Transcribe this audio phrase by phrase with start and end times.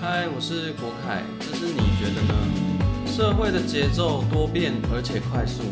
[0.00, 3.06] 嗨，我是国凯，这是你觉得呢？
[3.06, 5.62] 社会的节奏多变而且快速，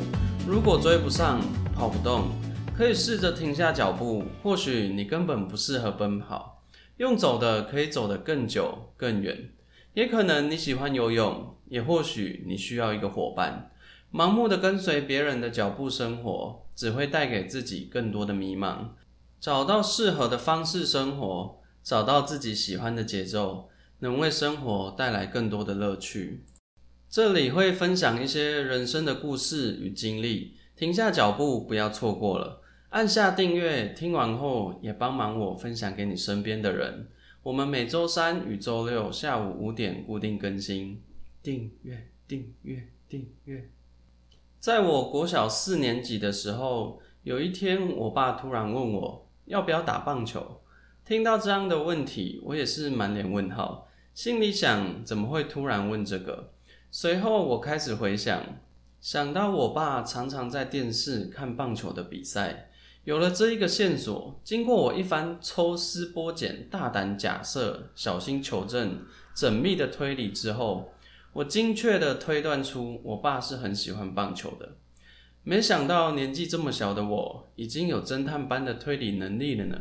[0.46, 1.40] 如果追不上、
[1.74, 2.28] 跑不动，
[2.76, 4.22] 可以试着停下脚步。
[4.42, 6.62] 或许你根本不适合奔跑，
[6.98, 9.48] 用走的可以走得更久、更远。
[9.94, 13.70] 也可能你喜欢游泳，也或许你需要一个伙伴。
[14.12, 18.88] 盲目的跟随别人的脚步生活，只会带给自己更多的迷茫。
[19.40, 23.70] 找到适合的方式生活，找到自己喜欢的节奏。
[24.00, 26.44] 能为生活带来更多的乐趣。
[27.08, 32.60] 这里会分享一些人生的故事与经历，停下脚步，不要错过了。
[32.90, 37.08] 按下订阅，听完后也帮忙我分享给你身边的人。
[37.42, 41.02] 我们每周三与周六下午五点固定更新。
[41.42, 43.70] 订阅，订阅，订阅。
[44.60, 50.60] 在我国小四年级的时候，有一天，我爸突然问我要不要打棒球。
[51.06, 53.87] 听到这样的问题，我也是满脸问号。
[54.18, 56.52] 心里想，怎么会突然问这个？
[56.90, 58.58] 随后我开始回想，
[59.00, 62.68] 想到我爸常常在电视看棒球的比赛，
[63.04, 64.40] 有了这一个线索。
[64.42, 70.90] 经过我一番抽丝剥茧、大胆假设、小心求证、缜密的推理之后，
[71.32, 74.78] 我精确的推断出我爸是很喜欢棒球的。
[75.44, 79.78] 没想到年纪这么小的我，已经有侦探般的推理能力了呢。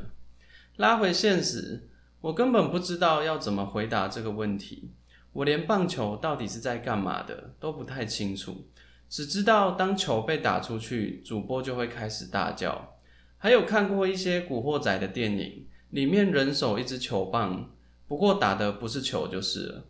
[0.75, 1.89] 拉回现实。
[2.21, 4.91] 我根本不知道要怎么回答这个问题，
[5.33, 8.65] 我连棒球到底是在干嘛的都不太清楚，
[9.07, 12.95] 只知道当球被打出去，主播就会开始大叫。
[13.37, 17.69] 还有看过一些古惑仔的电影，里面人手一支球棒，
[18.07, 19.85] 不过打的不是球就是了。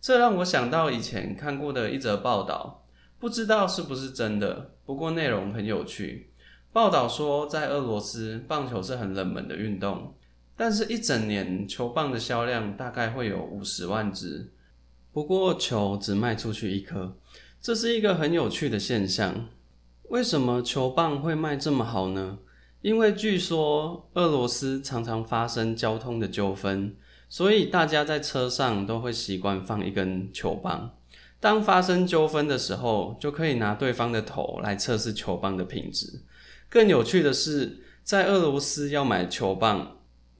[0.00, 2.86] 这让我想到以前看过的一则报道，
[3.18, 6.32] 不知道是不是真的，不过内容很有趣。
[6.72, 10.14] 报道说，在俄罗斯，棒球是很冷门的运动。
[10.56, 14.50] 但是，一整年球棒的销量大概会有五十万只，
[15.12, 17.14] 不过球只卖出去一颗，
[17.60, 19.48] 这是一个很有趣的现象。
[20.08, 22.38] 为什么球棒会卖这么好呢？
[22.80, 26.96] 因为据说俄罗斯常常发生交通的纠纷，
[27.28, 30.96] 所以大家在车上都会习惯放一根球棒。
[31.38, 36.22] 当发生纠纷的时候，就可以拿对方的头来测试球棒的品质。
[36.70, 39.95] 更有趣的是，在俄罗斯要买球棒。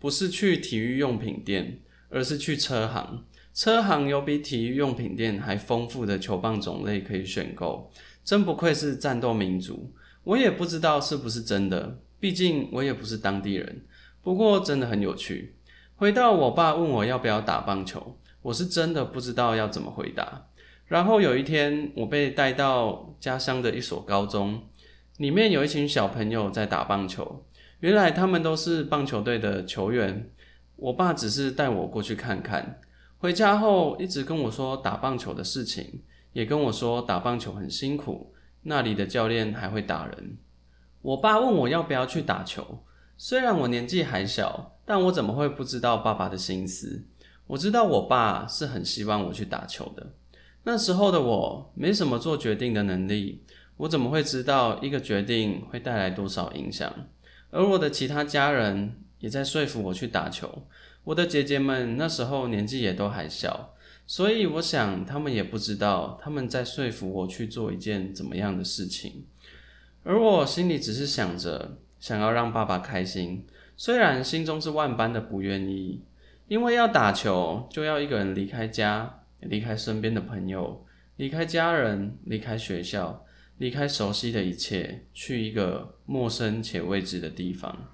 [0.07, 1.81] 不是去体育用品店，
[2.11, 3.25] 而是去车行。
[3.53, 7.91] 车行有比体育用品店还丰富的球棒种类可以选购，
[8.25, 9.93] 真不愧是战斗民族。
[10.23, 13.85] 我也不知道是不是真的，毕竟我也不是当地人。
[14.23, 15.57] 不过真的很有趣。
[15.97, 20.47] 回到我爸问我要不要打棒球，我是真的不知道要怎么回答。
[20.87, 24.69] 然后有一天，我被带到家乡的一所高中，
[25.17, 27.45] 里面有一群小朋友在打棒球。
[27.81, 30.31] 原来他们都是棒球队的球员，
[30.77, 32.81] 我爸只是带我过去看看。
[33.19, 40.39] 回家后一直跟我说打棒球的事情，也跟我说打棒球很辛苦，那里的教练还会打人。
[41.03, 42.85] 我爸问我要不要去打球，
[43.17, 47.07] 虽然我年纪还小，但我怎么会不知道爸爸的心思？
[47.47, 50.15] 我知道我爸是很希望我去打球的。
[50.65, 53.45] 那时候的我没什么做决定的能力，
[53.77, 56.93] 我怎么会知道一个决定会带来多少影响？
[57.51, 60.67] 而我的其他家人也在说服我去打球。
[61.05, 63.75] 我的姐姐们那时候年纪也都还小，
[64.07, 69.25] 所以我想他们也不知道他们在说服我去做一件怎么样的事情。
[70.03, 73.47] 而我心里只是想着想要让爸爸开心，
[73.77, 76.03] 虽然心中是万般的不愿意，
[76.49, 80.85] 因为要打球就要一个人离开家，离开身边的朋友，
[81.17, 83.25] 离开家人，离开学校。
[83.59, 87.89] 离开熟悉的一切，去一个陌生且未知的地方。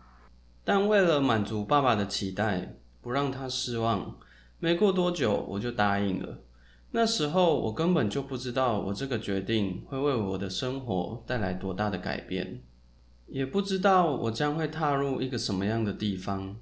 [0.64, 4.16] 但为了满足爸爸的期待，不让他失望，
[4.58, 6.38] 没过多久我就答应了。
[6.90, 12.60] 那时候我根本就不知道我这个决定会为我的生活带来多大的改变，
[13.28, 16.56] 也不知道我将会踏入一个什么样的地方。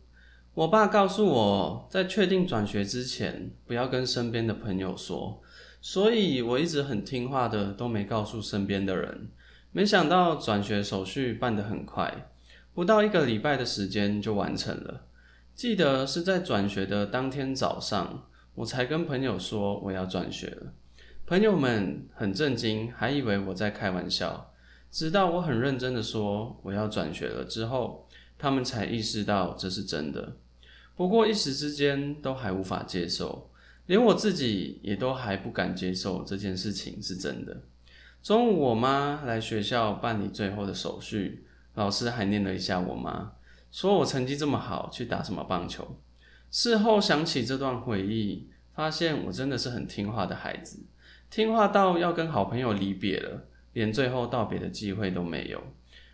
[0.55, 5.41] 我爸告诉我在确定转学之前，不要跟身边的朋友说。
[5.81, 9.29] 所以我一直很听话的，都没告诉身边的人。
[9.73, 12.29] 没想到转学手续办得很快，
[12.75, 15.07] 不到一个礼拜的时间就完成了。
[15.55, 20.73] 记得是在转学的当天早上，我才跟朋友说我要转学了。
[21.27, 24.53] 朋友们很震惊，还以为我在开玩笑。
[24.91, 30.37] 直到我很认真的说我要转学了之后，他们才意识到这是真的。
[30.97, 33.50] 不过一时之间都还无法接受。
[33.91, 37.65] 连我自己也都还不敢接受这件事情是真的。
[38.23, 41.45] 中午，我妈来学校办理最后的手续，
[41.75, 43.33] 老师还念了一下我妈，
[43.73, 45.99] 说我成绩这么好，去打什么棒球。
[46.53, 50.85] 事后想起这段回忆，发现我真的是很听话的孩子，
[51.29, 55.61] 听话到要跟好朋友离别了，连最后道别的机会都没有。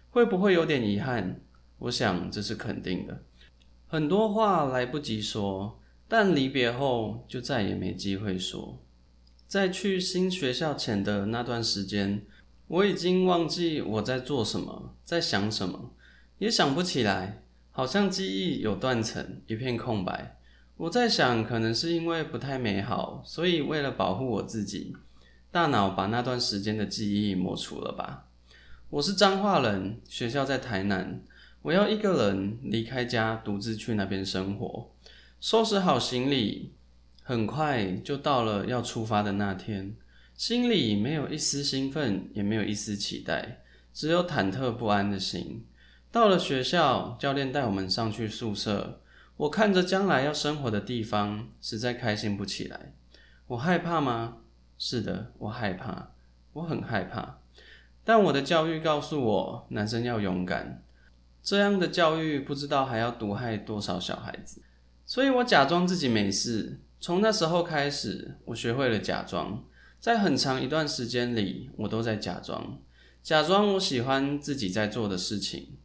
[0.08, 1.43] 会不会有点遗憾？
[1.81, 3.23] 我想这是肯定的。
[3.87, 5.78] 很多话来不及说，
[6.08, 8.82] 但离别后就再也没机会说。
[9.47, 12.23] 在去新学校前的那段时间，
[12.69, 15.93] 我已经忘记我在做什么，在想什么，
[16.38, 20.38] 也想不起来，好像记忆有断层，一片空白。
[20.76, 24.94] 我在想，可能是因为不太美好，所以为了保护我自己，
[25.50, 28.29] 大脑把那段时间的记忆抹除了吧。
[28.91, 31.23] 我是彰化人，学校在台南。
[31.62, 34.91] 我要一个人离开家，独自去那边生活。
[35.38, 36.73] 收拾好行李，
[37.23, 39.94] 很快就到了要出发的那天。
[40.35, 43.62] 心里没有一丝兴奋，也没有一丝期待，
[43.93, 45.65] 只有忐忑不安的心。
[46.11, 49.03] 到了学校，教练带我们上去宿舍。
[49.37, 52.94] 我看着将来要生活的地方，实在开心不起来。
[53.49, 54.38] 我害怕吗？
[54.79, 56.12] 是的，我害怕，
[56.55, 57.38] 我很害怕。
[58.05, 60.83] 但我的教育告诉我，男生要勇敢。
[61.43, 64.62] 这样的教育不知道还要毒害多少小孩子，
[65.06, 66.81] 所以我假装自己没事。
[67.00, 69.64] 从那时候开始，我学会了假装，
[69.99, 72.79] 在很长一段时间里，我都在假装，
[73.23, 75.79] 假装我喜欢自己在做的事情。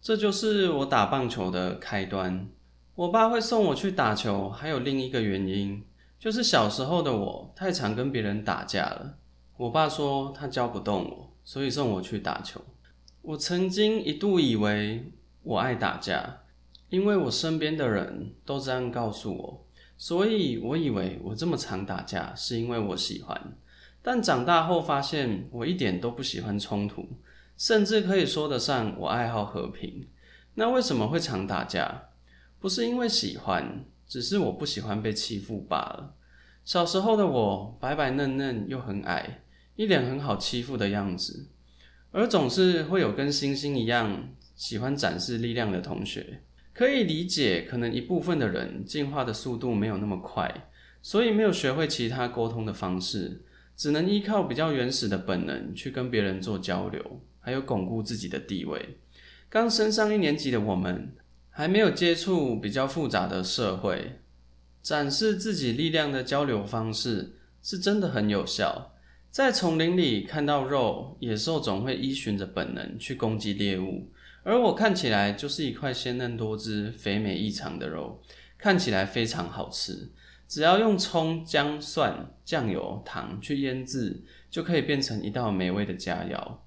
[0.00, 2.48] 这就是我打棒球的开端。
[2.94, 5.82] 我爸会送我去打球，还有另一个原因，
[6.20, 9.16] 就是小时候的我太常跟别人打架了。
[9.56, 11.32] 我爸说他教不动我。
[11.46, 12.60] 所以送我去打球。
[13.22, 15.12] 我曾经一度以为
[15.44, 16.40] 我爱打架，
[16.96, 19.66] 因为我身边的人都这样告诉我，
[19.98, 23.38] 所以我以为我这么常打架是因为我喜欢。
[24.00, 27.06] 但长大后发现，我一点都不喜欢冲突，
[27.58, 30.08] 甚至可以说得上我爱好和平。
[30.54, 32.04] 那为什么会常打架？
[32.58, 36.14] 不是因为喜欢，只是我不喜欢被欺负罢了。
[36.64, 39.42] 小时候的我白白嫩嫩又很矮。
[39.74, 41.50] 一脸很好欺负的样子，
[42.10, 46.40] 而总是会有跟星星一样喜欢展示力量的同学。
[46.76, 50.68] 可以理解，可能一部分的人进化的速度没有那么快，
[51.00, 53.42] 所以没有学会其他沟通的方式，
[53.74, 58.98] 只能依靠比较原始的本能去跟别人做交流，还有巩固自己的地位。
[59.48, 61.14] 刚升上一年级的我们，
[61.48, 64.20] 还没有接触比较复杂的社会，
[64.82, 68.92] 展示自己力量的交流方式是真的很有效。
[69.30, 74.10] 在丛林里看到肉，野兽总会依循着本能去攻击猎物，
[74.46, 78.22] 而我看起来就是一块鲜嫩多汁、肥美异常的肉，
[78.56, 80.12] 看起来非常好吃。
[80.46, 86.58] 只要用葱、姜、蒜、酱油、糖去腌制，就可以变成一道美味的佳肴。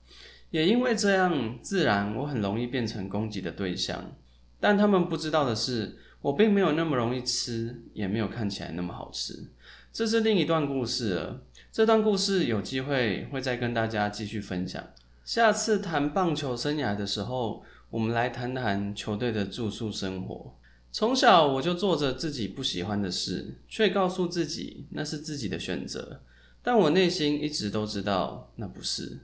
[0.49, 4.13] 也因为这样，自然我很容易变成攻击的对象。
[4.59, 9.51] 但他们不知道的是，我并没有那么容易吃，也没有看起来那么好吃。
[9.93, 11.45] 这是另一段故事了。
[11.71, 14.83] 这段故事有机会会再跟大家继续分享。
[15.29, 20.57] 下次谈棒球生涯的时候，我们来谈谈球队的住宿生活。
[20.91, 26.23] 从小我就做着自己不喜欢的事，却告诉自己那是自己的选择。
[26.63, 29.19] 但我内心一直都知道那不是。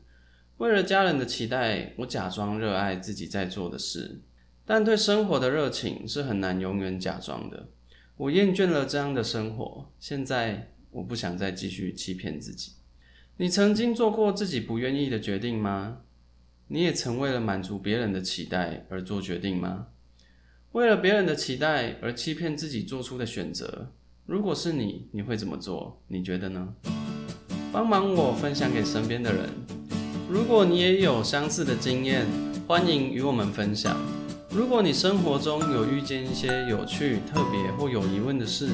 [0.57, 4.21] 为了家人的期待，我假装热爱自己在做的事。
[4.63, 7.69] 但对生活的热情是很难永远假装的。
[8.15, 10.71] 我厌倦了这样的生活，现在。
[10.91, 12.71] 我不想再继续欺骗自己。
[13.37, 15.97] 你曾经做过自己不愿意的决定吗？
[16.69, 19.87] 你也曾为了满足别人的期待而做决定吗？
[20.71, 23.91] 为了别人的期待而欺骗自己做出的选择，
[24.25, 26.01] 如果是你，你会怎么做？
[26.07, 26.73] 你觉得呢？
[27.73, 29.49] 帮忙我分享给身边的人。
[30.29, 32.25] 如果你也有相似的经验，
[32.65, 33.97] 欢迎与我们分享。
[34.49, 38.69] 如果你生活中有遇见一些有趣、特别或有疑问的事，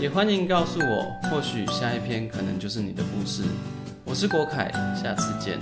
[0.00, 3.42] 也欢迎告诉我，或许下一篇可能就是你的故事。
[4.08, 5.58] 我是郭凯，下次见。